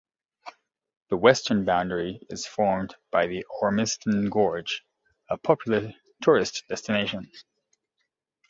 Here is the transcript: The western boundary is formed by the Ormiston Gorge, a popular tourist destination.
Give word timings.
The 1.09 1.17
western 1.17 1.63
boundary 1.63 2.25
is 2.31 2.47
formed 2.47 2.95
by 3.11 3.27
the 3.27 3.45
Ormiston 3.61 4.31
Gorge, 4.31 4.83
a 5.29 5.37
popular 5.37 5.93
tourist 6.23 6.63
destination. 6.67 7.29